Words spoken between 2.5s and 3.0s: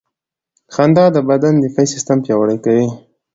کوي.